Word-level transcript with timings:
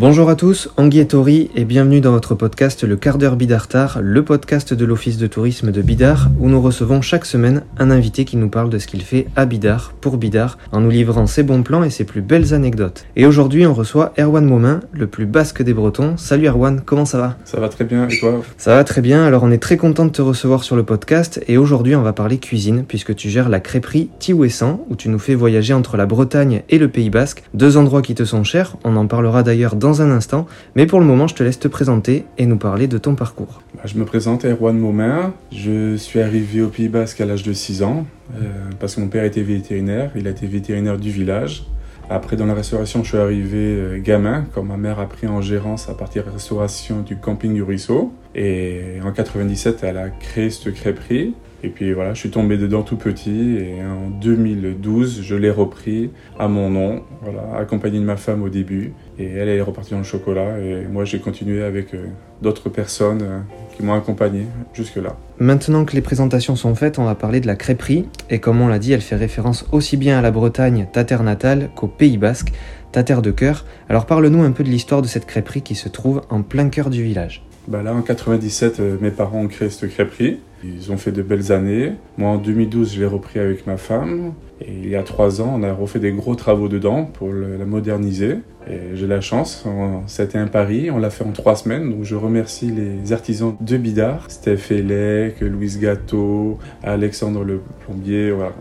Bonjour 0.00 0.30
à 0.30 0.34
tous, 0.34 0.70
Anguille 0.78 1.00
et 1.00 1.06
Tori 1.06 1.50
et 1.54 1.66
bienvenue 1.66 2.00
dans 2.00 2.12
votre 2.12 2.34
podcast 2.34 2.84
Le 2.84 2.96
quart 2.96 3.18
d'heure 3.18 3.36
Bidartar, 3.36 3.98
le 4.00 4.24
podcast 4.24 4.72
de 4.72 4.86
l'Office 4.86 5.18
de 5.18 5.26
tourisme 5.26 5.72
de 5.72 5.82
Bidar 5.82 6.30
où 6.40 6.48
nous 6.48 6.62
recevons 6.62 7.02
chaque 7.02 7.26
semaine 7.26 7.64
un 7.76 7.90
invité 7.90 8.24
qui 8.24 8.38
nous 8.38 8.48
parle 8.48 8.70
de 8.70 8.78
ce 8.78 8.86
qu'il 8.86 9.02
fait 9.02 9.26
à 9.36 9.44
Bidar, 9.44 9.92
pour 10.00 10.16
Bidar, 10.16 10.56
en 10.72 10.80
nous 10.80 10.88
livrant 10.88 11.26
ses 11.26 11.42
bons 11.42 11.62
plans 11.62 11.84
et 11.84 11.90
ses 11.90 12.04
plus 12.04 12.22
belles 12.22 12.54
anecdotes. 12.54 13.04
Et 13.14 13.26
aujourd'hui 13.26 13.66
on 13.66 13.74
reçoit 13.74 14.14
Erwan 14.18 14.46
Momin, 14.46 14.80
le 14.94 15.06
plus 15.06 15.26
basque 15.26 15.60
des 15.60 15.74
Bretons. 15.74 16.16
Salut 16.16 16.48
Erwan, 16.48 16.80
comment 16.82 17.04
ça 17.04 17.18
va? 17.18 17.36
Ça 17.44 17.60
va 17.60 17.68
très 17.68 17.84
bien 17.84 18.08
et 18.08 18.18
toi? 18.18 18.40
Ça 18.56 18.76
va 18.76 18.84
très 18.84 19.02
bien, 19.02 19.22
alors 19.26 19.42
on 19.42 19.50
est 19.50 19.62
très 19.62 19.76
content 19.76 20.06
de 20.06 20.12
te 20.12 20.22
recevoir 20.22 20.64
sur 20.64 20.76
le 20.76 20.82
podcast 20.82 21.44
et 21.46 21.58
aujourd'hui 21.58 21.94
on 21.94 22.02
va 22.02 22.14
parler 22.14 22.38
cuisine 22.38 22.84
puisque 22.88 23.14
tu 23.14 23.28
gères 23.28 23.50
la 23.50 23.60
crêperie 23.60 24.08
Tiouessan 24.18 24.80
où 24.88 24.96
tu 24.96 25.10
nous 25.10 25.18
fais 25.18 25.34
voyager 25.34 25.74
entre 25.74 25.98
la 25.98 26.06
Bretagne 26.06 26.62
et 26.70 26.78
le 26.78 26.88
Pays 26.88 27.10
Basque, 27.10 27.42
deux 27.52 27.76
endroits 27.76 28.00
qui 28.00 28.14
te 28.14 28.24
sont 28.24 28.44
chers, 28.44 28.78
on 28.82 28.96
en 28.96 29.06
parlera 29.06 29.42
d'ailleurs 29.42 29.76
dans 29.76 29.89
un 29.98 30.10
instant, 30.10 30.46
mais 30.76 30.86
pour 30.86 31.00
le 31.00 31.06
moment, 31.06 31.26
je 31.26 31.34
te 31.34 31.42
laisse 31.42 31.58
te 31.58 31.68
présenter 31.68 32.24
et 32.38 32.46
nous 32.46 32.56
parler 32.56 32.86
de 32.86 32.98
ton 32.98 33.14
parcours. 33.14 33.62
Bah, 33.74 33.82
je 33.84 33.96
me 33.98 34.04
présente 34.04 34.44
Erwan 34.44 34.78
Momin, 34.78 35.34
je 35.52 35.96
suis 35.96 36.20
arrivé 36.20 36.62
au 36.62 36.68
Pays 36.68 36.88
Basque 36.88 37.20
à 37.20 37.26
l'âge 37.26 37.42
de 37.42 37.52
6 37.52 37.82
ans, 37.82 38.06
euh, 38.36 38.48
parce 38.78 38.94
que 38.94 39.00
mon 39.00 39.08
père 39.08 39.24
était 39.24 39.42
vétérinaire, 39.42 40.12
il 40.14 40.26
a 40.26 40.30
été 40.30 40.46
vétérinaire 40.46 40.98
du 40.98 41.10
village. 41.10 41.64
Après, 42.12 42.36
dans 42.36 42.46
la 42.46 42.54
restauration, 42.54 43.04
je 43.04 43.10
suis 43.10 43.18
arrivé 43.18 43.56
euh, 43.56 44.00
gamin, 44.00 44.44
quand 44.52 44.64
ma 44.64 44.76
mère 44.76 44.98
a 44.98 45.08
pris 45.08 45.28
en 45.28 45.40
gérance 45.40 45.88
à 45.88 45.94
partir 45.94 46.22
de 46.22 46.28
la 46.28 46.34
restauration 46.34 47.02
du 47.02 47.16
camping 47.16 47.54
du 47.54 47.62
Ruisseau. 47.62 48.12
Et 48.34 48.98
en 49.04 49.12
97, 49.12 49.84
elle 49.84 49.96
a 49.96 50.08
créé 50.10 50.50
cette 50.50 50.74
crêperie. 50.74 51.34
Et 51.62 51.68
puis 51.68 51.92
voilà, 51.92 52.14
je 52.14 52.20
suis 52.20 52.30
tombé 52.30 52.56
dedans 52.56 52.82
tout 52.82 52.96
petit 52.96 53.56
et 53.58 53.84
en 53.84 54.08
2012, 54.08 55.20
je 55.22 55.34
l'ai 55.34 55.50
repris 55.50 56.10
à 56.38 56.48
mon 56.48 56.70
nom, 56.70 57.02
voilà, 57.22 57.58
accompagné 57.58 57.98
de 57.98 58.04
ma 58.04 58.16
femme 58.16 58.42
au 58.42 58.48
début. 58.48 58.94
Et 59.18 59.26
elle, 59.26 59.48
est 59.48 59.60
repartie 59.60 59.90
dans 59.90 59.98
le 59.98 60.04
chocolat 60.04 60.58
et 60.58 60.86
moi, 60.90 61.04
j'ai 61.04 61.18
continué 61.18 61.62
avec 61.62 61.92
euh, 61.92 62.06
d'autres 62.40 62.70
personnes 62.70 63.22
euh, 63.22 63.40
qui 63.76 63.82
m'ont 63.82 63.92
accompagné 63.92 64.46
jusque-là. 64.72 65.16
Maintenant 65.38 65.84
que 65.84 65.94
les 65.94 66.00
présentations 66.00 66.56
sont 66.56 66.74
faites, 66.74 66.98
on 66.98 67.04
va 67.04 67.14
parler 67.14 67.40
de 67.40 67.46
la 67.46 67.56
crêperie. 67.56 68.06
Et 68.30 68.38
comme 68.38 68.60
on 68.62 68.68
l'a 68.68 68.78
dit, 68.78 68.92
elle 68.92 69.02
fait 69.02 69.16
référence 69.16 69.66
aussi 69.72 69.98
bien 69.98 70.18
à 70.18 70.22
la 70.22 70.30
Bretagne, 70.30 70.86
ta 70.90 71.04
terre 71.04 71.22
natale, 71.22 71.68
qu'au 71.76 71.88
Pays 71.88 72.16
Basque, 72.16 72.52
ta 72.92 73.02
terre 73.02 73.20
de 73.20 73.30
cœur. 73.30 73.66
Alors 73.90 74.06
parle-nous 74.06 74.42
un 74.42 74.52
peu 74.52 74.64
de 74.64 74.70
l'histoire 74.70 75.02
de 75.02 75.06
cette 75.06 75.26
crêperie 75.26 75.62
qui 75.62 75.74
se 75.74 75.90
trouve 75.90 76.22
en 76.30 76.42
plein 76.42 76.70
cœur 76.70 76.88
du 76.88 77.02
village. 77.02 77.44
Bah 77.68 77.82
là, 77.82 77.94
en 77.94 78.02
97, 78.02 78.80
euh, 78.80 78.96
mes 79.00 79.10
parents 79.10 79.40
ont 79.40 79.48
créé 79.48 79.68
cette 79.68 79.90
crêperie. 79.90 80.38
Ils 80.62 80.92
ont 80.92 80.96
fait 80.96 81.12
de 81.12 81.22
belles 81.22 81.52
années. 81.52 81.92
Moi, 82.18 82.30
en 82.30 82.36
2012, 82.36 82.94
je 82.94 83.00
l'ai 83.00 83.06
repris 83.06 83.38
avec 83.38 83.66
ma 83.66 83.76
femme. 83.76 84.32
Et 84.60 84.72
il 84.72 84.88
y 84.90 84.96
a 84.96 85.02
trois 85.02 85.40
ans, 85.40 85.54
on 85.56 85.62
a 85.62 85.72
refait 85.72 86.00
des 86.00 86.12
gros 86.12 86.34
travaux 86.34 86.68
dedans 86.68 87.04
pour 87.04 87.32
la 87.32 87.64
moderniser. 87.64 88.38
Et 88.68 88.94
j'ai 88.94 89.06
la 89.06 89.22
chance, 89.22 89.64
c'était 90.06 90.36
un 90.36 90.46
pari, 90.46 90.90
on 90.90 90.98
l'a 90.98 91.08
fait 91.08 91.24
en 91.24 91.32
trois 91.32 91.56
semaines. 91.56 91.90
Donc 91.90 92.04
je 92.04 92.14
remercie 92.14 92.70
les 92.70 93.12
artisans 93.12 93.56
de 93.58 93.76
Bidart, 93.78 94.30
Steph 94.30 94.70
Elec, 94.70 95.40
Louise 95.40 95.80
Gâteau, 95.80 96.58
Alexandre 96.82 97.42
le 97.42 97.62
plombier. 97.86 98.30
Voilà. 98.30 98.52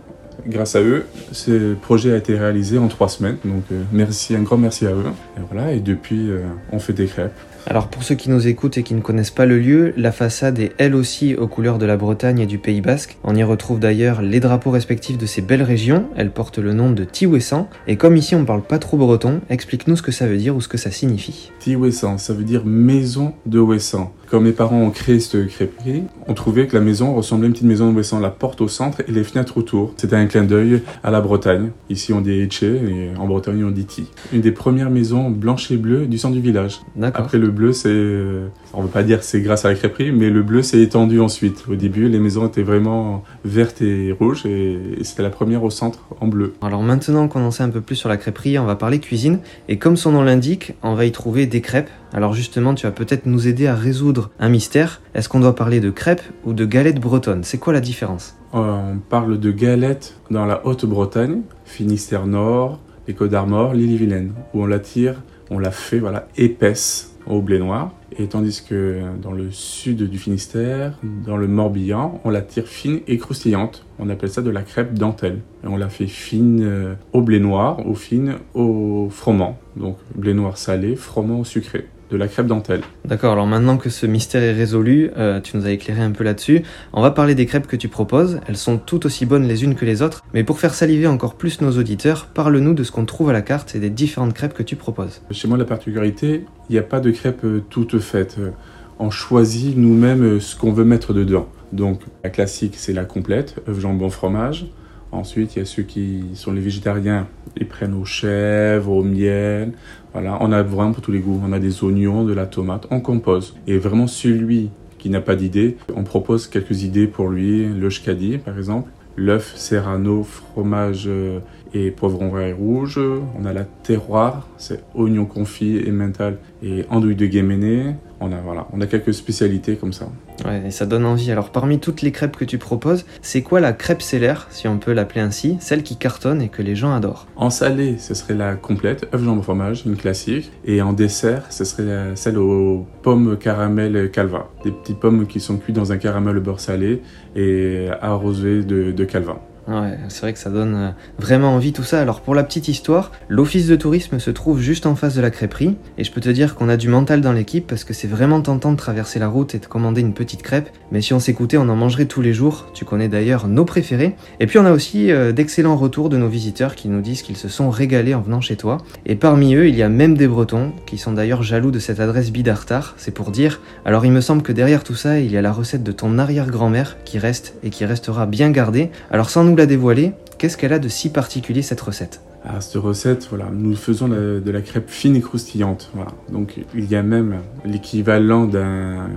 Grâce 0.48 0.78
à 0.78 0.82
eux, 0.82 1.06
ce 1.34 1.74
projet 1.74 2.14
a 2.14 2.18
été 2.18 2.38
réalisé 2.38 2.78
en 2.78 2.88
trois 2.88 3.10
semaines. 3.10 3.38
Donc 3.44 3.64
euh, 3.74 3.84
merci, 3.92 4.36
un 4.36 4.42
grand 4.42 4.58
merci 4.58 4.88
à 4.88 4.92
eux. 4.92 5.04
Et 5.38 5.42
voilà, 5.52 5.74
et 5.74 5.82
depuis, 5.82 6.30
euh, 6.30 6.40
on 6.72 6.80
fait 6.80 6.94
des 6.94 7.08
crêpes. 7.08 7.34
Alors 7.68 7.88
pour 7.88 8.04
ceux 8.04 8.16
qui 8.16 8.30
nous 8.30 8.48
écoutent 8.48 8.78
et 8.78 8.84
qui 8.84 8.94
ne 8.94 9.02
connaissent 9.02 9.32
pas 9.32 9.46
le 9.46 9.60
lieu, 9.60 9.94
la 9.98 10.12
façade 10.12 10.60
est 10.60 10.74
elle 10.78 10.96
aussi 10.96 11.36
aux 11.36 11.48
couleurs 11.48 11.78
de 11.78 11.86
la 11.86 11.98
Bretagne 11.98 12.40
et 12.40 12.46
du 12.46 12.58
Pays 12.58 12.82
Basque. 12.82 13.18
On 13.24 13.36
y 13.36 13.44
retrouve 13.44 13.80
d'ailleurs 13.80 14.22
les 14.22 14.40
drapeaux 14.40 14.72
respectifs 14.72 15.18
de 15.18 15.26
ces 15.26 15.42
belles 15.42 15.64
régions. 15.64 16.10
Elles 16.16 16.32
portent 16.32 16.60
le 16.60 16.74
nom 16.74 16.92
de 16.92 17.04
Tiouessan. 17.04 17.68
Et 17.88 17.96
comme 17.96 18.18
ici 18.18 18.36
on 18.36 18.46
parle 18.46 18.64
pas 18.64 18.80
trop 18.80 18.98
breton, 18.98 19.42
explique-nous 19.50 19.98
ce 19.98 20.02
que 20.02 20.12
ça 20.12 20.28
veut 20.28 20.38
dire 20.38 20.56
ou 20.56 20.62
ce 20.62 20.68
que 20.68 20.78
ça 20.78 20.92
signifie. 20.92 21.52
Tiouessan, 21.70 22.18
ça 22.18 22.34
veut 22.34 22.44
dire 22.44 22.66
maison 22.66 23.34
de 23.46 23.60
Ouessant. 23.60 24.12
Quand 24.30 24.40
mes 24.40 24.52
parents 24.52 24.82
ont 24.82 24.92
créé 24.92 25.20
cette 25.20 25.48
crêperie, 25.48 26.04
on 26.28 26.36
trouvait 26.36 26.68
que 26.68 26.76
la 26.76 26.84
maison 26.84 27.16
ressemblait 27.16 27.46
à 27.46 27.48
une 27.48 27.54
petite 27.54 27.66
maison 27.66 27.92
de 27.92 27.96
Ouessant, 27.96 28.20
la 28.20 28.30
porte 28.30 28.62
au 28.62 28.68
centre 28.68 29.02
et 29.08 29.12
les 29.12 29.24
fenêtres 29.24 29.58
autour. 29.58 29.94
C'était 29.98 30.16
un 30.16 30.28
clin 30.28 30.44
d'œil 30.44 30.84
à 31.04 31.10
la 31.10 31.22
Bretagne. 31.22 31.72
Ici 31.90 32.14
on 32.14 32.22
dit 32.22 32.40
Etche 32.40 32.64
et 32.64 33.10
en 33.18 33.28
Bretagne 33.28 33.64
on 33.64 33.72
dit 33.72 33.86
Ti. 33.86 34.06
Une 34.34 34.42
des 34.42 34.52
premières 34.52 34.90
maisons 34.90 35.30
blanches 35.30 35.72
et 35.72 35.78
bleues 35.78 36.06
du 36.06 36.18
centre 36.18 36.36
du 36.36 36.42
village. 36.42 36.82
Après 37.02 37.38
le 37.38 37.50
bleu, 37.50 37.74
c'est, 37.74 37.90
euh, 37.90 38.48
on 38.74 38.82
veut 38.82 38.90
pas 38.90 39.04
dire 39.04 39.24
c'est 39.24 39.42
grâce 39.42 39.66
à 39.66 39.70
la 39.70 39.76
crêperie, 39.76 40.12
mais 40.12 40.30
le 40.30 40.44
bleu 40.44 40.62
s'est 40.62 40.82
étendu 40.82 41.20
ensuite. 41.20 41.66
Au 41.70 41.76
début, 41.76 42.08
les 42.08 42.20
maisons 42.20 42.48
étaient 42.48 42.62
vraiment 42.62 43.24
vertes 43.46 43.82
et 43.82 44.12
rouges 44.12 44.46
et, 44.46 44.80
c'était 45.02 45.24
la 45.24 45.30
première 45.30 45.64
au 45.64 45.70
centre 45.70 46.00
en 46.20 46.28
bleu. 46.28 46.54
Alors 46.62 46.84
maintenant 46.84 47.28
qu'on 47.28 47.44
en 47.44 47.52
sait 47.52 47.64
un 47.64 47.70
peu 47.70 47.82
plus 47.82 47.96
sur 47.96 48.10
la 48.10 48.18
crêperie, 48.18 48.60
on 48.60 48.66
va 48.66 48.76
parler 48.76 49.00
cuisine. 49.00 49.40
Et 49.70 49.78
comme 49.78 49.98
son 49.98 50.12
nom 50.12 50.22
l'indique, 50.22 50.74
on 50.84 50.94
va 50.94 51.06
y 51.06 51.12
trouver 51.12 51.48
des 51.48 51.59
crêpes. 51.62 51.90
Alors 52.14 52.34
justement, 52.34 52.74
tu 52.74 52.86
vas 52.86 52.92
peut-être 52.92 53.26
nous 53.26 53.48
aider 53.48 53.68
à 53.68 53.76
résoudre 53.76 54.32
un 54.40 54.50
mystère. 54.50 55.02
Est-ce 55.14 55.30
qu'on 55.30 55.40
doit 55.40 55.56
parler 55.56 55.80
de 55.80 55.90
crêpes 55.90 56.24
ou 56.46 56.54
de 56.54 56.66
galettes 56.66 57.00
bretonnes? 57.00 57.44
C'est 57.44 57.58
quoi 57.58 57.74
la 57.74 57.82
différence? 57.82 58.36
Euh, 58.54 58.94
On 58.94 58.98
parle 58.98 59.40
de 59.40 59.52
galettes 59.52 60.16
dans 60.32 60.46
la 60.46 60.66
Haute-Bretagne, 60.66 61.42
Finistère 61.66 62.26
Nord, 62.26 62.80
les 63.08 63.14
Côtes 63.14 63.32
d'Armor, 63.32 63.74
l'île-et-Vilaine, 63.74 64.34
où 64.54 64.64
on 64.64 64.66
la 64.66 64.80
tire, 64.80 65.22
on 65.50 65.60
la 65.60 65.72
fait 65.72 66.00
voilà 66.00 66.28
épaisse 66.38 67.16
au 67.26 67.42
blé 67.42 67.60
noir. 67.60 67.92
Et 68.18 68.28
tandis 68.28 68.64
que 68.64 69.02
dans 69.22 69.32
le 69.32 69.52
sud 69.52 70.10
du 70.10 70.18
Finistère, 70.18 70.94
dans 71.04 71.38
le 71.38 71.48
Morbihan, 71.48 72.20
on 72.24 72.30
la 72.30 72.42
tire 72.42 72.68
fine 72.68 73.02
et 73.08 73.18
croustillante. 73.18 73.86
On 74.00 74.10
appelle 74.10 74.30
ça 74.30 74.42
de 74.42 74.50
la 74.50 74.64
crêpe 74.64 74.94
dentelle. 74.94 75.40
Et 75.64 75.68
on 75.68 75.78
la 75.78 75.90
fait 75.90 76.08
fine 76.08 76.64
euh, 76.64 76.96
au 77.14 77.22
blé 77.22 77.40
noir 77.40 77.86
ou 77.88 77.96
fine 77.96 78.36
au 78.54 79.10
froment. 79.10 79.58
Donc 79.76 79.98
blé 80.16 80.34
noir 80.34 80.58
salé, 80.58 80.96
froment 80.96 81.40
au 81.40 81.46
sucré 81.46 81.88
de 82.10 82.18
la 82.18 82.28
crêpe 82.28 82.48
dentelle. 82.48 82.82
D'accord, 83.06 83.34
alors 83.34 83.48
maintenant 83.48 83.78
que 83.78 83.90
ce 83.90 84.06
mystère 84.06 84.42
est 84.42 84.54
résolu, 84.54 85.12
euh, 85.18 85.40
tu 85.42 85.58
nous 85.58 85.66
as 85.66 85.72
éclairé 85.72 86.02
un 86.02 86.12
peu 86.12 86.24
là-dessus, 86.24 86.64
on 86.94 87.02
va 87.02 87.12
parler 87.12 87.36
des 87.36 87.46
crêpes 87.46 87.68
que 87.68 87.76
tu 87.76 87.88
proposes. 87.88 88.40
Elles 88.48 88.58
sont 88.58 88.78
toutes 88.78 89.06
aussi 89.06 89.26
bonnes 89.26 89.48
les 89.48 89.64
unes 89.64 89.76
que 89.76 89.86
les 89.86 90.02
autres, 90.02 90.24
mais 90.34 90.44
pour 90.44 90.60
faire 90.60 90.74
saliver 90.74 91.08
encore 91.08 91.36
plus 91.36 91.62
nos 91.62 91.78
auditeurs, 91.78 92.28
parle-nous 92.28 92.74
de 92.74 92.84
ce 92.84 92.92
qu'on 92.92 93.06
trouve 93.06 93.30
à 93.30 93.34
la 93.34 93.42
carte 93.42 93.76
et 93.76 93.80
des 93.80 93.90
différentes 93.90 94.34
crêpes 94.34 94.54
que 94.54 94.64
tu 94.64 94.76
proposes. 94.76 95.22
Chez 95.32 95.48
moi, 95.48 95.58
la 95.58 95.66
particularité, 95.66 96.46
il 96.70 96.74
n'y 96.74 96.80
a 96.80 96.84
pas 96.84 97.00
de 97.00 97.12
crêpes 97.12 97.44
euh, 97.44 97.64
toutes 97.70 98.00
faites. 98.00 98.38
Euh, 98.40 98.52
on 99.00 99.12
choisit 99.12 99.78
nous-mêmes 99.78 100.40
ce 100.40 100.56
qu'on 100.56 100.74
veut 100.74 100.84
mettre 100.84 101.14
dedans. 101.14 101.48
Donc 101.72 102.02
la 102.24 102.30
classique, 102.30 102.74
c'est 102.76 102.94
la 102.94 103.06
complète, 103.06 103.56
œuf, 103.68 103.80
jambon, 103.80 104.10
fromage. 104.10 104.66
Ensuite, 105.12 105.56
il 105.56 105.60
y 105.60 105.62
a 105.62 105.66
ceux 105.66 105.84
qui 105.84 106.24
sont 106.36 106.52
les 106.52 106.62
végétariens, 106.62 107.28
ils 107.58 107.68
prennent 107.68 107.96
au 107.96 108.06
chèvre, 108.06 108.92
au 108.92 109.04
miel. 109.04 109.74
Voilà, 110.14 110.38
on 110.42 110.52
a 110.52 110.62
vraiment 110.62 110.92
pour 110.92 111.02
tous 111.02 111.12
les 111.12 111.20
goûts. 111.20 111.42
On 111.44 111.52
a 111.52 111.60
des 111.60 111.84
oignons, 111.84 112.24
de 112.24 112.34
la 112.34 112.46
tomate, 112.46 112.86
on 112.92 113.02
compose. 113.02 113.56
Et 113.68 113.78
vraiment 113.78 114.08
celui 114.08 114.70
qui 115.00 115.10
n'a 115.10 115.22
pas 115.22 115.36
d'idée, 115.36 115.78
on 115.96 116.04
propose 116.04 116.48
quelques 116.48 116.84
idées 116.84 117.08
pour 117.08 117.30
lui. 117.30 117.66
Le 117.66 117.90
shkadi, 117.90 118.38
par 118.38 118.58
exemple, 118.58 118.92
l'œuf 119.16 119.56
serrano, 119.56 120.24
fromage 120.24 121.06
euh, 121.08 121.40
et 121.74 121.92
poivron 121.92 122.30
vert 122.30 122.48
et 122.48 122.54
rouge. 122.54 123.00
On 123.38 123.46
a 123.46 123.54
la 123.54 123.64
terroir, 123.64 124.48
c'est 124.58 124.84
oignon 124.94 125.26
confit 125.26 125.78
et 125.78 125.92
mental 125.92 126.38
et 126.64 126.86
andouille 126.90 127.16
de 127.16 127.26
guéméné. 127.26 127.96
On 128.22 128.32
a, 128.32 128.42
voilà, 128.44 128.68
on 128.74 128.82
a 128.82 128.86
quelques 128.86 129.14
spécialités 129.14 129.78
comme 129.78 129.94
ça. 129.94 130.10
Ouais, 130.46 130.68
et 130.68 130.72
ça 130.72 130.86
donne 130.86 131.06
envie. 131.06 131.32
Alors, 131.32 131.52
parmi 131.52 131.80
toutes 131.80 132.02
les 132.02 132.12
crêpes 132.12 132.36
que 132.36 132.46
tu 132.46 132.58
proposes, 132.58 133.06
c'est 133.22 133.42
quoi 133.42 133.60
la 133.60 133.72
crêpe 133.72 134.02
célère, 134.02 134.48
si 134.50 134.68
on 134.68 134.78
peut 134.78 134.92
l'appeler 134.92 135.22
ainsi, 135.22 135.58
celle 135.62 135.84
qui 135.84 135.96
cartonne 135.96 136.42
et 136.42 136.50
que 136.50 136.62
les 136.62 136.76
gens 136.76 136.94
adorent? 136.94 137.28
En 137.38 137.50
salé, 137.50 137.98
ce 137.98 138.14
serait 138.14 138.34
la 138.34 138.56
complète, 138.56 139.08
œuf 139.14 139.24
jambon 139.24 139.42
fromage, 139.42 139.84
une 139.86 139.96
classique. 139.96 140.52
Et 140.66 140.82
en 140.82 140.94
dessert, 140.94 141.44
ce 141.50 141.64
serait 141.64 142.16
celle 142.16 142.38
aux 142.38 142.86
pommes 143.04 143.38
caramel 143.38 144.12
calva. 144.12 144.50
Des 144.64 144.72
petites 144.72 145.00
pommes 145.00 145.26
qui 145.26 145.40
sont 145.40 145.58
cuites 145.58 145.76
dans 145.76 145.92
un 145.92 145.98
caramel 145.98 146.40
beurre 146.40 146.60
salé 146.60 147.02
et 147.36 147.88
arrosées 148.02 148.64
de, 148.64 148.92
de 148.92 149.06
calva. 149.06 149.40
Ouais, 149.70 150.00
c'est 150.08 150.22
vrai 150.22 150.34
que 150.34 150.40
ça 150.40 150.50
donne 150.50 150.74
euh, 150.74 150.90
vraiment 151.20 151.54
envie 151.54 151.74
tout 151.74 151.84
ça. 151.84 152.02
Alors 152.02 152.22
pour 152.22 152.34
la 152.34 152.44
petite 152.44 152.68
histoire, 152.70 153.12
l'office 153.28 153.68
de 153.68 153.76
tourisme 153.76 154.18
se 154.18 154.32
trouve 154.32 154.60
juste 154.60 154.88
en 154.88 154.96
face 154.96 155.14
de 155.14 155.22
la 155.22 155.30
crêperie 155.30 155.76
et 156.00 156.04
je 156.04 156.12
peux 156.12 156.22
te 156.22 156.30
dire 156.30 156.56
qu'on 156.56 156.70
a 156.70 156.76
du 156.78 156.88
mental 156.88 157.22
dans 157.22 157.34
l'équipe 157.34 157.68
parce 157.68 157.84
que 157.84 157.94
c'est 157.94 158.08
vraiment 158.08 158.42
tentant 158.42 158.72
de 158.72 158.78
traverser 158.78 159.20
la 159.20 159.28
route 159.28 159.54
et 159.54 159.60
de 159.60 159.68
commander 159.68 160.02
une 160.02 160.16
petite 160.16 160.42
crêpe. 160.42 160.70
Mais 160.92 161.02
si 161.02 161.14
on 161.14 161.20
s'écoutait, 161.20 161.58
on 161.58 161.70
en 161.70 161.76
mangerait 161.76 162.06
tous 162.06 162.24
les 162.24 162.34
jours. 162.34 162.66
Tu 162.74 162.84
connais 162.84 163.10
d'ailleurs 163.10 163.48
nos 163.48 163.64
préférés. 163.64 164.16
Et 164.40 164.48
puis 164.48 164.58
on 164.58 164.66
a 164.66 164.72
aussi 164.72 165.12
euh, 165.12 165.34
d'excellents 165.34 165.76
retours 165.76 166.10
de 166.10 166.18
nos 166.18 166.30
visiteurs 166.30 166.74
qui 166.74 166.88
nous 166.88 167.02
disent 167.02 167.22
qu'ils 167.22 167.38
se 167.38 167.48
sont 167.48 167.70
régalés 167.70 168.16
en 168.16 168.22
venant 168.22 168.42
chez 168.42 168.56
toi. 168.56 168.80
Et 169.06 169.16
parmi 169.16 169.54
eux, 169.54 169.68
il 169.68 169.76
y 169.76 169.84
a 169.84 169.90
même 169.90 170.18
des 170.18 170.28
Bretons 170.28 170.72
qui 170.88 170.98
sont 170.98 171.12
d'ailleurs 171.12 171.44
jaloux 171.44 171.70
de 171.70 171.78
cette 171.78 172.00
adresse 172.00 172.32
Bidartar. 172.32 172.96
C'est 172.98 173.14
pour 173.14 173.30
dire. 173.30 173.62
Alors 173.86 174.04
il 174.04 174.12
me 174.12 174.22
semble 174.22 174.42
que 174.42 174.52
derrière 174.52 174.84
tout 174.84 174.96
ça, 174.96 175.20
il 175.20 175.32
y 175.32 175.38
a 175.38 175.44
la 175.44 175.52
recette 175.52 175.84
de 175.84 175.92
ton 175.92 176.18
arrière-grand-mère 176.18 176.98
qui 177.06 177.20
reste 177.20 177.54
et 177.62 177.70
qui 177.70 177.86
restera 177.86 178.26
bien 178.26 178.50
gardée. 178.50 178.90
Alors 179.12 179.30
sans 179.30 179.44
nous 179.44 179.59
la 179.60 179.66
dévoiler, 179.66 180.14
qu'est-ce 180.38 180.58
qu'elle 180.58 180.74
a 180.74 180.80
de 180.80 180.88
si 180.88 181.10
particulier 181.10 181.62
cette 181.62 181.82
recette? 181.82 182.22
Ah, 182.46 182.62
cette 182.62 182.82
recette, 182.82 183.28
voilà, 183.30 183.50
nous 183.54 183.76
faisons 183.76 184.08
de 184.08 184.50
la 184.50 184.62
crêpe 184.62 184.90
fine 184.90 185.18
et 185.18 185.20
croustillante. 185.20 185.92
Donc 186.32 186.56
il 186.74 186.90
y 186.90 186.96
a 186.96 187.04
même 187.04 187.40
l'équivalent 187.66 188.46
d'un 188.46 189.10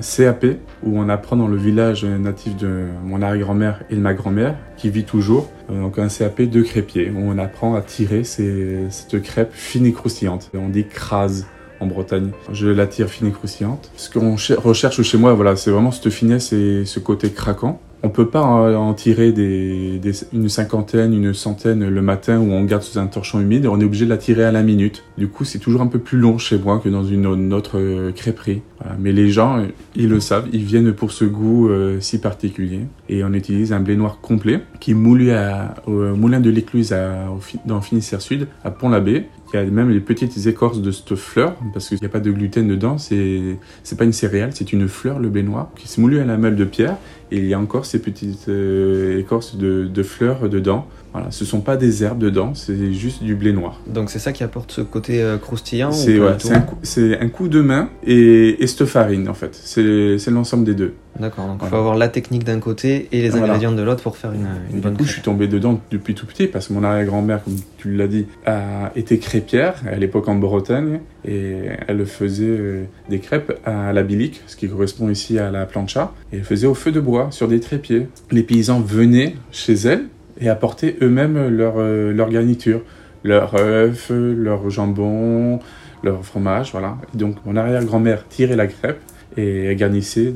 CAP 0.00 0.46
où 0.82 0.98
on 0.98 1.10
apprend 1.10 1.36
dans 1.36 1.48
le 1.48 1.58
village 1.58 2.06
natif 2.06 2.56
de 2.56 2.86
mon 3.04 3.20
arrière-grand-mère 3.20 3.82
et 3.90 3.94
de 3.94 4.00
ma 4.00 4.14
grand-mère 4.14 4.56
qui 4.78 4.88
vit 4.88 5.04
toujours. 5.04 5.50
Donc 5.68 5.98
un 5.98 6.08
CAP 6.08 6.40
de 6.40 6.62
crêpier 6.62 7.10
où 7.10 7.18
on 7.18 7.36
apprend 7.36 7.74
à 7.74 7.82
tirer 7.82 8.24
cette 8.24 9.20
crêpe 9.22 9.52
fine 9.52 9.84
et 9.84 9.92
croustillante. 9.92 10.50
On 10.54 10.70
dit 10.70 10.86
crase 10.86 11.46
en 11.80 11.86
Bretagne. 11.86 12.30
Je 12.50 12.68
la 12.68 12.86
tire 12.86 13.08
fine 13.10 13.28
et 13.28 13.32
croustillante. 13.32 13.90
Ce 13.96 14.08
qu'on 14.08 14.36
recherche 14.62 15.02
chez 15.02 15.18
moi, 15.18 15.34
voilà, 15.34 15.56
c'est 15.56 15.70
vraiment 15.70 15.90
cette 15.90 16.08
finesse 16.08 16.54
et 16.54 16.86
ce 16.86 16.98
côté 16.98 17.30
craquant. 17.30 17.78
On 18.02 18.08
peut 18.08 18.28
pas 18.28 18.42
en 18.42 18.94
tirer 18.94 19.34
une 20.32 20.48
cinquantaine, 20.48 21.12
une 21.12 21.34
centaine 21.34 21.86
le 21.86 22.02
matin 22.02 22.38
où 22.38 22.50
on 22.50 22.64
garde 22.64 22.82
sous 22.82 22.98
un 22.98 23.06
torchon 23.06 23.40
humide. 23.40 23.66
On 23.66 23.78
est 23.78 23.84
obligé 23.84 24.06
de 24.06 24.10
la 24.10 24.16
tirer 24.16 24.44
à 24.44 24.52
la 24.52 24.62
minute. 24.62 25.04
Du 25.18 25.28
coup, 25.28 25.44
c'est 25.44 25.58
toujours 25.58 25.82
un 25.82 25.86
peu 25.86 25.98
plus 25.98 26.18
long 26.18 26.38
chez 26.38 26.58
moi 26.58 26.80
que 26.82 26.88
dans 26.88 27.04
une 27.04 27.52
autre 27.52 27.78
euh, 27.78 28.10
crêperie. 28.12 28.62
Mais 28.98 29.12
les 29.12 29.28
gens, 29.28 29.62
ils 29.94 30.08
le 30.08 30.20
savent, 30.20 30.48
ils 30.54 30.64
viennent 30.64 30.94
pour 30.94 31.12
ce 31.12 31.26
goût 31.26 31.68
euh, 31.68 32.00
si 32.00 32.18
particulier. 32.18 32.80
Et 33.10 33.22
on 33.22 33.34
utilise 33.34 33.74
un 33.74 33.80
blé 33.80 33.94
noir 33.94 34.20
complet 34.22 34.62
qui 34.80 34.92
est 34.92 34.94
moulu 34.94 35.32
au 35.86 36.16
moulin 36.16 36.40
de 36.40 36.48
l'écluse 36.48 36.94
dans 37.66 37.80
Finistère 37.82 38.22
Sud, 38.22 38.48
à 38.64 38.70
Pont-l'Abbé. 38.70 39.26
Il 39.52 39.56
y 39.56 39.58
a 39.58 39.64
même 39.64 39.90
les 39.90 40.00
petites 40.00 40.46
écorces 40.46 40.80
de 40.80 40.90
cette 40.92 41.16
fleur, 41.16 41.56
parce 41.72 41.88
qu'il 41.88 41.98
n'y 42.00 42.06
a 42.06 42.10
pas 42.10 42.20
de 42.20 42.30
gluten 42.30 42.68
dedans, 42.68 42.98
c'est, 42.98 43.58
c'est 43.82 43.98
pas 43.98 44.04
une 44.04 44.12
céréale, 44.12 44.50
c'est 44.54 44.72
une 44.72 44.86
fleur, 44.86 45.18
le 45.18 45.28
blé 45.28 45.44
qui 45.76 45.88
se 45.88 46.00
moulu 46.00 46.20
à 46.20 46.24
la 46.24 46.36
meule 46.36 46.56
de 46.56 46.64
pierre, 46.64 46.96
et 47.32 47.38
il 47.38 47.46
y 47.46 47.54
a 47.54 47.58
encore 47.58 47.84
ces 47.84 48.00
petites 48.00 48.48
euh, 48.48 49.18
écorces 49.18 49.56
de, 49.56 49.86
de 49.86 50.02
fleurs 50.02 50.48
dedans. 50.48 50.86
Voilà, 51.12 51.30
ce 51.30 51.44
sont 51.44 51.60
pas 51.60 51.76
des 51.76 52.04
herbes 52.04 52.18
dedans, 52.18 52.54
c'est 52.54 52.92
juste 52.92 53.22
du 53.22 53.34
blé 53.34 53.52
noir. 53.52 53.80
Donc 53.86 54.10
c'est 54.10 54.18
ça 54.18 54.32
qui 54.32 54.44
apporte 54.44 54.70
ce 54.70 54.80
côté 54.80 55.22
euh, 55.22 55.38
croustillant 55.38 55.90
C'est 55.90 56.18
ouais, 56.20 56.36
un, 56.50 57.20
un, 57.20 57.28
coup 57.28 57.48
de 57.48 57.60
main 57.60 57.90
et, 58.06 58.62
et 58.62 58.66
cette 58.66 58.84
farine 58.84 59.28
en 59.28 59.34
fait. 59.34 59.54
C'est 59.54 60.30
l'ensemble 60.30 60.64
des 60.64 60.74
deux. 60.74 60.94
D'accord, 61.18 61.48
donc 61.48 61.60
il 61.62 61.68
faut 61.68 61.76
avoir 61.76 61.96
la 61.96 62.08
technique 62.08 62.44
d'un 62.44 62.60
côté 62.60 63.08
et 63.10 63.20
les 63.20 63.34
ingrédients 63.34 63.72
de 63.72 63.82
l'autre 63.82 64.02
pour 64.02 64.16
faire 64.16 64.32
une, 64.32 64.46
une 64.72 64.80
bonne 64.80 64.94
Du 64.94 64.98
coup, 64.98 65.04
je 65.04 65.12
suis 65.12 65.22
tombé 65.22 65.48
dedans 65.48 65.80
depuis 65.90 66.14
tout 66.14 66.24
petit 66.24 66.46
parce 66.46 66.68
que 66.68 66.72
mon 66.72 66.84
arrière-grand-mère, 66.84 67.42
comme 67.42 67.56
tu 67.78 67.92
l'as 67.94 68.06
dit, 68.06 68.26
a 68.46 68.92
été 68.94 69.18
crêpière 69.18 69.74
à 69.90 69.96
l'époque 69.96 70.28
en 70.28 70.36
Bretagne 70.36 71.00
et 71.24 71.56
elle 71.88 72.06
faisait 72.06 72.44
euh, 72.46 72.84
des 73.08 73.18
crêpes 73.18 73.58
à 73.64 73.92
la 73.92 74.02
bilique, 74.02 74.40
ce 74.46 74.56
qui 74.56 74.68
correspond 74.68 75.10
ici 75.10 75.38
à 75.38 75.50
la 75.50 75.66
plancha, 75.66 76.12
et 76.32 76.36
elle 76.38 76.44
faisait 76.44 76.66
au 76.66 76.74
feu 76.74 76.92
de 76.92 77.00
bois 77.00 77.28
sur 77.30 77.48
des 77.48 77.60
trépieds. 77.60 78.06
Les 78.30 78.42
paysans 78.42 78.80
venaient 78.80 79.34
chez 79.50 79.74
elle 79.74 80.04
et 80.40 80.48
apporter 80.48 80.96
eux-mêmes 81.02 81.48
leur, 81.48 81.74
euh, 81.76 82.12
leur 82.12 82.28
garniture, 82.28 82.80
leur 83.24 83.54
œuf, 83.54 84.10
leur 84.10 84.68
jambon, 84.70 85.60
leur 86.02 86.24
fromage, 86.24 86.72
voilà. 86.72 86.96
donc 87.14 87.36
mon 87.44 87.56
arrière-grand-mère 87.56 88.26
tirait 88.28 88.56
la 88.56 88.66
crêpe 88.66 89.00
et 89.36 89.74
garnissait 89.76 90.32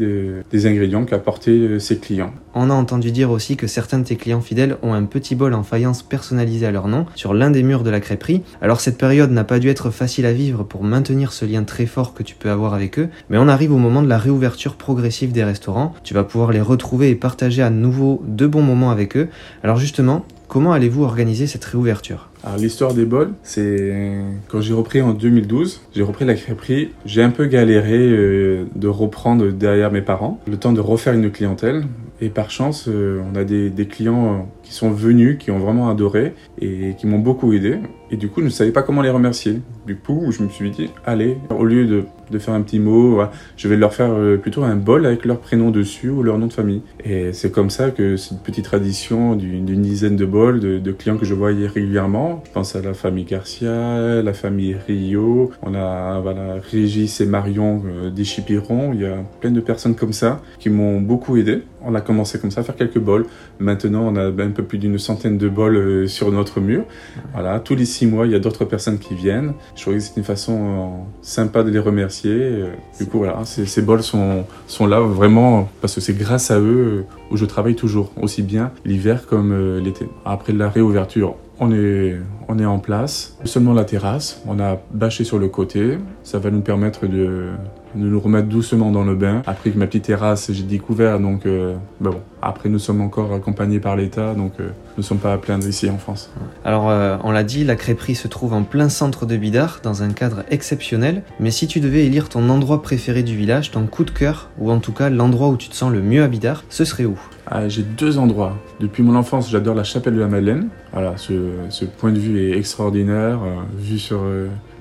des 0.50 0.67
ingrédients 0.67 1.05
qu'apportaient 1.05 1.50
euh, 1.50 1.79
ses 1.79 1.99
clients. 1.99 2.32
On 2.55 2.70
a 2.70 2.75
entendu 2.75 3.11
dire 3.11 3.31
aussi 3.31 3.56
que 3.56 3.67
certains 3.67 3.99
de 3.99 4.05
tes 4.05 4.17
clients 4.17 4.41
fidèles 4.41 4.76
ont 4.82 4.93
un 4.93 5.05
petit 5.05 5.35
bol 5.35 5.55
en 5.55 5.62
faïence 5.62 6.02
personnalisé 6.02 6.67
à 6.67 6.70
leur 6.70 6.87
nom 6.87 7.06
sur 7.14 7.35
l'un 7.35 7.50
des 7.50 7.62
murs 7.62 7.82
de 7.82 7.91
la 7.91 8.00
crêperie. 8.00 8.43
Alors 8.62 8.81
cette 8.81 8.99
période 8.99 9.31
n'a 9.31 9.44
pas 9.44 9.58
dû 9.58 9.69
être 9.69 9.91
facile 9.91 10.26
à 10.26 10.32
vivre 10.32 10.62
pour 10.62 10.85
maintenir 10.85 11.32
ce 11.32 11.44
lien 11.44 11.64
très 11.64 11.87
fort 11.87 12.14
que 12.14 12.23
tu 12.23 12.35
peux 12.35 12.50
avoir 12.50 12.75
avec 12.75 12.99
eux, 12.99 13.08
mais 13.31 13.38
on 13.38 13.49
arrive 13.49 13.73
au 13.73 13.79
moment 13.79 14.02
de 14.02 14.08
la 14.08 14.19
réouverture 14.19 14.76
progressive 14.76 15.32
des 15.32 15.44
restaurants. 15.44 15.94
Tu 16.05 16.14
vas 16.14 16.25
pouvoir 16.25 16.52
les 16.52 16.61
retrouver 16.61 17.11
et 17.11 17.14
partager 17.14 17.62
à 17.62 17.70
nouveau 17.70 18.23
de 18.26 18.47
bons 18.47 18.62
moments 18.62 18.90
avec 18.90 19.17
eux. 19.17 19.29
Alors 19.62 19.79
justement, 19.79 20.25
Comment 20.55 20.73
allez-vous 20.73 21.02
organiser 21.02 21.49
cette 21.49 21.64
réouverture? 21.64 22.29
Alors 22.46 22.58
l'histoire 22.58 22.93
des 22.93 23.06
bols, 23.06 23.32
c'est 23.43 24.12
quand 24.49 24.61
j'ai 24.61 24.75
repris 24.75 25.00
en 25.00 25.14
2012, 25.14 25.81
j'ai 25.94 26.02
repris 26.02 26.26
la 26.26 26.35
crêperie, 26.35 26.91
j'ai 27.06 27.23
un 27.23 27.31
peu 27.31 27.46
galéré 27.46 27.96
euh, 27.96 28.67
de 28.75 28.87
reprendre 28.87 29.50
derrière 29.50 29.91
mes 29.91 30.02
parents, 30.02 30.38
le 30.46 30.58
temps 30.58 30.75
de 30.75 30.81
refaire 30.81 31.14
une 31.14 31.31
clientèle. 31.31 31.85
Et 32.20 32.28
par 32.28 32.50
chance, 32.50 32.87
euh, 32.88 33.20
on 33.31 33.37
a 33.37 33.44
des, 33.44 33.70
clients 33.87 34.49
qui 34.62 34.72
sont 34.72 34.90
venus, 34.90 35.37
qui 35.38 35.50
ont 35.50 35.58
vraiment 35.58 35.90
adoré 35.90 36.34
et 36.61 36.94
qui 36.96 37.06
m'ont 37.06 37.19
beaucoup 37.19 37.52
aidé. 37.52 37.78
Et 38.11 38.16
du 38.16 38.28
coup, 38.28 38.40
je 38.40 38.46
ne 38.46 38.50
savais 38.50 38.70
pas 38.70 38.82
comment 38.82 39.02
les 39.02 39.11
remercier. 39.11 39.61
Du 39.87 39.96
coup, 39.96 40.31
je 40.31 40.43
me 40.43 40.49
suis 40.49 40.70
dit, 40.70 40.90
allez, 41.05 41.37
au 41.50 41.64
lieu 41.64 41.87
de, 41.87 42.38
faire 42.38 42.55
un 42.55 42.62
petit 42.62 42.81
mot, 42.81 43.20
je 43.56 43.69
vais 43.69 43.76
leur 43.76 43.94
faire 43.94 44.11
euh, 44.12 44.37
plutôt 44.37 44.64
un 44.64 44.75
bol 44.76 45.06
avec 45.06 45.25
leur 45.25 45.38
prénom 45.38 45.70
dessus 45.70 46.11
ou 46.11 46.22
leur 46.22 46.38
nom 46.38 46.46
de 46.46 46.52
famille. 46.52 46.82
Et 47.05 47.32
c'est 47.32 47.50
comme 47.50 47.70
ça 47.70 47.90
que 47.90 48.16
c'est 48.16 48.32
une 48.32 48.40
petite 48.40 48.64
tradition 48.64 49.37
d'une 49.37 49.82
dizaine 49.82 50.16
de 50.16 50.25
bols 50.25 50.61
de, 50.61 50.93
clients 50.93 51.16
que 51.16 51.25
je 51.25 51.34
voyais 51.34 51.66
régulièrement. 51.66 52.43
Je 52.46 52.50
pense 52.52 52.76
à 52.76 52.82
la 52.82 52.94
famille 52.94 53.25
Garcia, 53.25 54.22
la 54.22 54.32
famille 54.32 54.76
Rio, 54.87 55.50
on 55.62 55.75
a 55.75 56.20
voilà, 56.20 56.56
Régis 56.70 57.20
et 57.20 57.26
Marion 57.26 57.82
euh, 57.87 58.11
des 58.11 58.25
Chipirons. 58.25 58.93
Il 58.94 59.00
y 59.00 59.06
a 59.06 59.16
plein 59.40 59.50
de 59.50 59.61
personnes 59.61 59.94
comme 59.94 60.12
ça 60.12 60.40
qui 60.58 60.70
m'ont 60.70 61.00
beaucoup 61.00 61.37
aidé. 61.37 61.62
On 61.87 61.95
a 61.95 62.01
commencé 62.01 62.39
comme 62.39 62.51
ça 62.51 62.61
à 62.61 62.65
faire 62.65 62.77
quelques 62.77 62.99
bols. 62.99 63.27
Maintenant, 63.59 64.13
on 64.13 64.17
a 64.17 64.27
un 64.27 64.51
peu 64.51 64.63
plus 64.63 64.79
d'une 64.79 64.99
centaine 64.99 65.39
de 65.39 65.49
bols 65.49 65.77
euh, 65.77 66.07
sur 66.07 66.31
notre 66.33 66.61
mur. 66.61 66.85
Voilà, 67.33 67.61
tous 67.61 67.75
les 67.75 67.85
six 67.85 68.07
mois, 68.07 68.27
il 68.27 68.33
y 68.33 68.35
a 68.35 68.39
d'autres 68.39 68.65
personnes 68.65 68.99
qui 68.99 69.15
viennent. 69.15 69.53
Je 69.77 69.83
trouvais 69.83 69.97
que 69.99 70.03
c'est 70.03 70.17
une 70.17 70.25
façon 70.25 70.55
euh, 70.55 70.87
sympa 71.23 71.63
de 71.63 71.71
les 71.71 71.79
remercier. 71.79 72.35
Euh, 72.35 72.71
du 72.99 73.07
coup, 73.07 73.19
voilà, 73.19 73.45
ces, 73.45 73.67
ces 73.67 73.83
bols 73.83 74.03
sont, 74.03 74.45
sont 74.67 74.87
là 74.87 75.01
vraiment 75.01 75.69
parce 75.81 75.95
que 75.95 76.01
c'est 76.01 76.17
grâce 76.17 76.51
à 76.51 76.59
eux 76.59 77.05
où 77.31 77.37
je 77.37 77.45
travaille 77.45 77.75
toujours, 77.75 78.13
aussi 78.21 78.43
bien 78.43 78.71
l'hiver 78.85 79.27
comme 79.27 79.79
l'été. 79.79 80.09
Après 80.25 80.53
la 80.53 80.69
réouverture, 80.69 81.37
on 81.61 81.73
est, 81.73 82.17
on 82.49 82.59
est 82.59 82.65
en 82.65 82.79
place, 82.79 83.39
seulement 83.45 83.73
la 83.73 83.85
terrasse, 83.85 84.43
on 84.47 84.59
a 84.61 84.81
bâché 84.93 85.25
sur 85.25 85.39
le 85.39 85.49
côté, 85.49 85.99
ça 86.23 86.39
va 86.39 86.51
nous 86.51 86.61
permettre 86.61 87.07
de, 87.07 87.51
de 87.94 88.05
nous 88.05 88.20
remettre 88.20 88.49
doucement 88.49 88.91
dans 88.91 89.05
le 89.05 89.14
bain. 89.14 89.43
Après 89.46 89.70
que 89.70 89.79
ma 89.79 89.87
petite 89.87 90.05
terrasse, 90.05 90.50
j'ai 90.52 90.62
découvert, 90.62 91.20
donc 91.20 91.46
euh, 91.46 91.75
bah 92.00 92.11
bon. 92.11 92.20
Après, 92.43 92.69
nous 92.69 92.79
sommes 92.79 93.00
encore 93.00 93.32
accompagnés 93.32 93.81
par 93.81 93.96
l'État, 93.96 94.35
donc 94.35 94.52
euh, 94.61 94.64
nous 94.64 94.99
ne 94.99 95.02
sommes 95.02 95.19
pas 95.19 95.32
à 95.32 95.38
plaindre 95.38 95.67
ici 95.67 95.88
en 95.88 95.96
France. 95.96 96.31
Alors, 96.64 96.91
euh, 96.91 97.17
on 97.25 97.31
l'a 97.31 97.43
dit, 97.43 97.64
la 97.64 97.75
crêperie 97.75 98.14
se 98.14 98.29
trouve 98.29 98.52
en 98.52 98.64
plein 98.64 98.91
centre 98.91 99.25
de 99.25 99.37
Bidart, 99.37 99.81
dans 99.82 100.02
un 100.02 100.11
cadre 100.11 100.44
exceptionnel. 100.50 101.23
Mais 101.41 101.50
si 101.50 101.67
tu 101.67 101.81
devais 101.81 102.05
élire 102.05 102.29
ton 102.29 102.50
endroit 102.50 102.82
préféré 102.82 103.23
du 103.23 103.35
village, 103.35 103.70
ton 103.70 103.87
coup 103.87 104.05
de 104.05 104.11
cœur, 104.11 104.50
ou 104.58 104.70
en 104.70 104.79
tout 104.79 104.93
cas 104.93 105.08
l'endroit 105.08 105.49
où 105.49 105.56
tu 105.56 105.70
te 105.70 105.75
sens 105.75 105.90
le 105.90 106.02
mieux 106.02 106.23
à 106.23 106.29
Bidart, 106.29 106.64
ce 106.69 106.85
serait 106.85 107.06
où? 107.06 107.19
Ah, 107.47 107.67
J'ai 107.69 107.82
deux 107.82 108.19
endroits. 108.19 108.56
Depuis 108.79 109.02
mon 109.02 109.17
enfance, 109.17 109.50
j'adore 109.50 109.75
la 109.75 109.85
chapelle 109.85 110.14
de 110.14 110.20
la 110.20 110.29
Madeleine. 110.29 110.69
Voilà, 110.93 111.14
ce, 111.17 111.32
ce 111.70 111.87
point 111.87 112.12
de 112.12 112.19
vue 112.19 112.40
est 112.50 112.58
extraordinaire, 112.58 113.38
vu 113.79 113.99
sur 113.99 114.20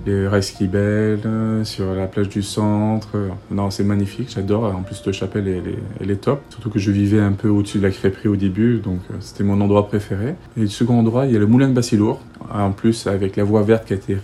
les 0.05 0.27
Reiskibel, 0.27 1.19
sur 1.63 1.93
la 1.93 2.07
plage 2.07 2.29
du 2.29 2.41
centre. 2.41 3.17
Non, 3.51 3.69
c'est 3.69 3.83
magnifique, 3.83 4.29
j'adore. 4.33 4.65
En 4.75 4.83
plus, 4.83 4.95
cette 4.95 5.13
chapelle, 5.13 5.47
elle 5.47 5.67
est, 5.67 5.79
elle 5.99 6.11
est, 6.11 6.21
top. 6.21 6.41
Surtout 6.49 6.69
que 6.69 6.79
je 6.79 6.91
vivais 6.91 7.19
un 7.19 7.33
peu 7.33 7.49
au-dessus 7.49 7.77
de 7.77 7.83
la 7.83 7.91
crêperie 7.91 8.29
au 8.29 8.35
début, 8.35 8.79
donc 8.79 8.99
euh, 9.11 9.15
c'était 9.19 9.43
mon 9.43 9.59
endroit 9.61 9.87
préféré. 9.87 10.35
Et 10.57 10.61
le 10.61 10.67
second 10.67 10.99
endroit, 10.99 11.25
il 11.25 11.33
y 11.33 11.35
a 11.35 11.39
le 11.39 11.47
moulin 11.47 11.67
de 11.67 11.73
Bassilour. 11.73 12.21
En 12.53 12.71
plus, 12.71 13.07
avec 13.07 13.35
la 13.35 13.43
voie 13.43 13.63
verte 13.63 13.85
qui 13.85 13.93
a 13.93 13.95
été 13.95 14.15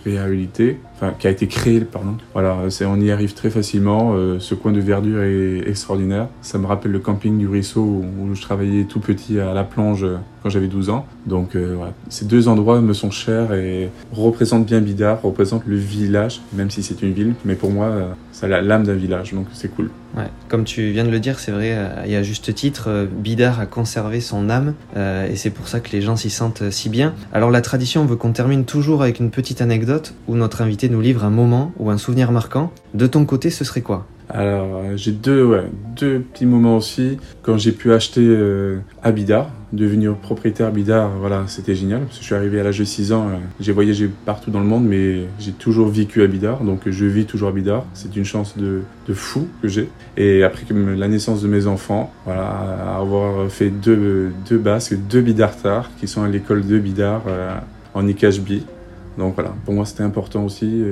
enfin, 0.94 1.12
qui 1.18 1.26
a 1.26 1.30
été 1.30 1.48
créée, 1.48 1.80
pardon. 1.80 2.16
Voilà, 2.32 2.58
on 2.86 3.00
y 3.00 3.10
arrive 3.10 3.34
très 3.34 3.50
facilement. 3.50 4.12
Euh, 4.14 4.38
ce 4.38 4.54
coin 4.54 4.70
de 4.70 4.80
verdure 4.80 5.22
est 5.22 5.68
extraordinaire. 5.68 6.28
Ça 6.40 6.58
me 6.58 6.66
rappelle 6.66 6.92
le 6.92 7.00
camping 7.00 7.38
du 7.38 7.48
ruisseau 7.48 7.80
où, 7.82 8.34
je 8.34 8.40
travaillais 8.40 8.84
tout 8.84 9.00
petit 9.00 9.40
à 9.40 9.52
la 9.52 9.64
plonge 9.64 10.04
euh, 10.04 10.16
quand 10.42 10.48
j'avais 10.48 10.68
12 10.68 10.90
ans. 10.90 11.06
Donc, 11.26 11.56
voilà. 11.56 11.92
Ces 12.08 12.24
deux 12.24 12.48
endroits 12.48 12.80
me 12.80 12.92
sont 12.92 13.10
chers 13.10 13.52
et 13.52 13.90
représentent 14.12 14.64
bien 14.64 14.80
Bidart, 14.80 15.20
représentent 15.22 15.66
le 15.66 15.76
village, 15.76 16.40
même 16.52 16.70
si 16.70 16.82
c'est 16.82 17.02
une 17.02 17.12
ville. 17.12 17.34
Mais 17.44 17.56
pour 17.56 17.70
moi, 17.70 18.16
ça 18.32 18.46
a 18.46 18.60
l'âme 18.60 18.84
d'un 18.84 18.94
village, 18.94 19.32
donc 19.32 19.46
c'est 19.52 19.68
cool. 19.68 19.90
Ouais. 20.16 20.28
Comme 20.48 20.64
tu 20.64 20.90
viens 20.90 21.04
de 21.04 21.10
le 21.10 21.20
dire, 21.20 21.38
c'est 21.38 21.52
vrai, 21.52 21.72
euh, 21.72 22.04
et 22.06 22.16
à 22.16 22.22
juste 22.22 22.54
titre, 22.54 22.84
euh, 22.88 23.06
Bidar 23.06 23.60
a 23.60 23.66
conservé 23.66 24.20
son 24.20 24.50
âme, 24.50 24.74
euh, 24.96 25.28
et 25.28 25.36
c'est 25.36 25.50
pour 25.50 25.68
ça 25.68 25.80
que 25.80 25.90
les 25.92 26.00
gens 26.00 26.16
s'y 26.16 26.30
sentent 26.30 26.70
si 26.70 26.88
bien. 26.88 27.14
Alors 27.32 27.50
la 27.50 27.60
tradition 27.60 28.04
veut 28.06 28.16
qu'on 28.16 28.32
termine 28.32 28.64
toujours 28.64 29.02
avec 29.02 29.20
une 29.20 29.30
petite 29.30 29.60
anecdote 29.60 30.14
où 30.26 30.36
notre 30.36 30.62
invité 30.62 30.88
nous 30.88 31.00
livre 31.00 31.24
un 31.24 31.30
moment 31.30 31.72
ou 31.78 31.90
un 31.90 31.98
souvenir 31.98 32.32
marquant. 32.32 32.72
De 32.94 33.06
ton 33.06 33.24
côté, 33.24 33.50
ce 33.50 33.64
serait 33.64 33.82
quoi? 33.82 34.06
Alors, 34.32 34.96
j'ai 34.96 35.12
deux, 35.12 35.44
ouais, 35.44 35.64
deux 35.96 36.20
petits 36.20 36.46
moments 36.46 36.76
aussi. 36.76 37.18
Quand 37.42 37.58
j'ai 37.58 37.72
pu 37.72 37.92
acheter 37.92 38.24
euh, 38.24 38.78
à 39.02 39.12
Bidar, 39.12 39.50
devenir 39.72 40.14
propriétaire 40.14 40.70
Bidar, 40.72 41.10
voilà, 41.18 41.44
c'était 41.46 41.74
génial. 41.74 42.00
Parce 42.02 42.16
que 42.16 42.20
je 42.20 42.26
suis 42.26 42.34
arrivé 42.34 42.60
à 42.60 42.64
l'âge 42.64 42.78
de 42.78 42.84
6 42.84 43.12
ans, 43.12 43.28
euh, 43.28 43.36
j'ai 43.60 43.72
voyagé 43.72 44.08
partout 44.24 44.50
dans 44.50 44.60
le 44.60 44.66
monde, 44.66 44.84
mais 44.84 45.24
j'ai 45.38 45.52
toujours 45.52 45.88
vécu 45.88 46.22
à 46.22 46.26
Bidar. 46.26 46.62
Donc, 46.62 46.82
je 46.86 47.04
vis 47.04 47.26
toujours 47.26 47.48
à 47.48 47.52
Bidar. 47.52 47.84
C'est 47.92 48.14
une 48.16 48.24
chance 48.24 48.56
de, 48.56 48.82
de 49.08 49.14
fou 49.14 49.48
que 49.62 49.68
j'ai. 49.68 49.88
Et 50.16 50.44
après 50.44 50.64
la 50.96 51.08
naissance 51.08 51.42
de 51.42 51.48
mes 51.48 51.66
enfants, 51.66 52.12
voilà, 52.24 52.96
avoir 52.98 53.50
fait 53.50 53.70
deux, 53.70 54.30
deux 54.48 54.58
basques, 54.58 54.96
deux 55.08 55.20
Bidartars, 55.20 55.90
qui 55.98 56.06
sont 56.06 56.22
à 56.22 56.28
l'école 56.28 56.66
de 56.66 56.78
Bidar 56.78 57.22
euh, 57.26 57.58
en 57.94 58.06
IKHB. 58.06 58.62
Donc 59.18 59.34
voilà, 59.34 59.52
pour 59.64 59.74
moi 59.74 59.84
c'était 59.84 60.04
important 60.04 60.44
aussi. 60.44 60.82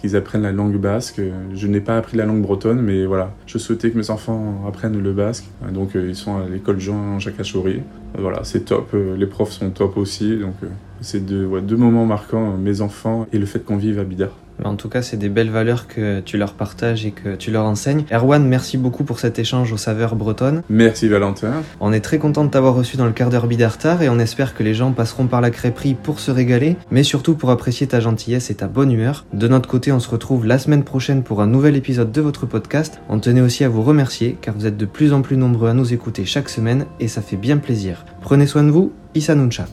Qu'ils 0.00 0.14
apprennent 0.14 0.42
la 0.42 0.52
langue 0.52 0.76
basque. 0.76 1.20
Je 1.54 1.66
n'ai 1.66 1.80
pas 1.80 1.96
appris 1.96 2.16
la 2.16 2.24
langue 2.24 2.42
bretonne, 2.42 2.80
mais 2.80 3.04
voilà, 3.04 3.34
je 3.46 3.58
souhaitais 3.58 3.90
que 3.90 3.98
mes 3.98 4.10
enfants 4.10 4.64
apprennent 4.66 5.02
le 5.02 5.12
basque. 5.12 5.46
Donc 5.72 5.96
euh, 5.96 6.06
ils 6.08 6.14
sont 6.14 6.36
à 6.36 6.48
l'école 6.48 6.78
Jean-Jacques 6.78 7.40
Achoury. 7.40 7.82
Voilà, 8.16 8.44
c'est 8.44 8.60
top. 8.60 8.90
Euh, 8.94 9.16
les 9.16 9.26
profs 9.26 9.50
sont 9.50 9.70
top 9.70 9.96
aussi. 9.96 10.38
Donc 10.38 10.54
euh, 10.62 10.68
c'est 11.00 11.24
deux, 11.24 11.44
ouais, 11.46 11.60
deux 11.60 11.76
moments 11.76 12.06
marquants, 12.06 12.56
mes 12.56 12.80
enfants 12.80 13.26
et 13.32 13.38
le 13.38 13.46
fait 13.46 13.60
qu'on 13.60 13.76
vive 13.76 13.98
à 13.98 14.04
Bidar. 14.04 14.30
En 14.64 14.74
tout 14.74 14.88
cas, 14.88 15.02
c'est 15.02 15.16
des 15.16 15.28
belles 15.28 15.50
valeurs 15.50 15.86
que 15.86 16.20
tu 16.20 16.36
leur 16.36 16.54
partages 16.54 17.06
et 17.06 17.12
que 17.12 17.36
tu 17.36 17.50
leur 17.50 17.64
enseignes. 17.64 18.04
Erwan, 18.12 18.44
merci 18.44 18.76
beaucoup 18.76 19.04
pour 19.04 19.20
cet 19.20 19.38
échange 19.38 19.72
aux 19.72 19.76
saveurs 19.76 20.16
bretonnes. 20.16 20.62
Merci 20.68 21.08
Valentin. 21.08 21.62
On 21.80 21.92
est 21.92 22.00
très 22.00 22.18
content 22.18 22.44
de 22.44 22.50
t'avoir 22.50 22.74
reçu 22.74 22.96
dans 22.96 23.06
le 23.06 23.12
quart 23.12 23.30
d'heure 23.30 23.46
Bidartar 23.46 24.02
et 24.02 24.08
on 24.08 24.18
espère 24.18 24.54
que 24.54 24.62
les 24.62 24.74
gens 24.74 24.92
passeront 24.92 25.26
par 25.26 25.40
la 25.40 25.50
crêperie 25.50 25.94
pour 25.94 26.20
se 26.20 26.30
régaler, 26.30 26.76
mais 26.90 27.02
surtout 27.02 27.34
pour 27.34 27.50
apprécier 27.50 27.86
ta 27.86 28.00
gentillesse 28.00 28.50
et 28.50 28.56
ta 28.56 28.66
bonne 28.66 28.90
humeur. 28.90 29.26
De 29.32 29.48
notre 29.48 29.68
côté, 29.68 29.92
on 29.92 30.00
se 30.00 30.10
retrouve 30.10 30.46
la 30.46 30.58
semaine 30.58 30.82
prochaine 30.82 31.22
pour 31.22 31.40
un 31.40 31.46
nouvel 31.46 31.76
épisode 31.76 32.10
de 32.10 32.20
votre 32.20 32.46
podcast. 32.46 33.00
On 33.08 33.20
tenait 33.20 33.40
aussi 33.40 33.64
à 33.64 33.68
vous 33.68 33.82
remercier 33.82 34.36
car 34.40 34.54
vous 34.54 34.66
êtes 34.66 34.76
de 34.76 34.86
plus 34.86 35.12
en 35.12 35.22
plus 35.22 35.36
nombreux 35.36 35.68
à 35.68 35.74
nous 35.74 35.92
écouter 35.92 36.24
chaque 36.24 36.48
semaine 36.48 36.86
et 37.00 37.08
ça 37.08 37.22
fait 37.22 37.36
bien 37.36 37.58
plaisir. 37.58 38.04
Prenez 38.20 38.46
soin 38.46 38.64
de 38.64 38.70
vous, 38.70 38.92
Issa 39.14 39.34
Nuncha. 39.34 39.66